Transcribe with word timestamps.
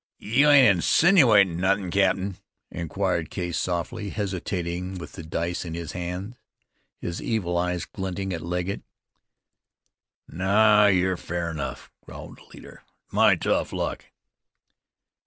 "You 0.17 0.49
ain't 0.49 0.79
insinuatin' 0.79 1.57
nothin', 1.57 1.91
cap'n?" 1.91 2.37
inquired 2.71 3.29
Case 3.29 3.55
softly, 3.59 4.09
hesitating 4.09 4.97
with 4.97 5.11
the 5.11 5.21
dice 5.21 5.63
in 5.63 5.75
his 5.75 5.91
hands, 5.91 6.37
his 6.97 7.21
evil 7.21 7.55
eyes 7.55 7.85
glinting 7.85 8.33
at 8.33 8.41
Legget. 8.41 8.81
"No, 10.27 10.87
you're 10.87 11.17
fair 11.17 11.51
enough," 11.51 11.91
growled 12.03 12.37
the 12.37 12.45
leader. 12.51 12.81
"It's 13.05 13.13
my 13.13 13.35
tough 13.35 13.71
luck." 13.71 14.05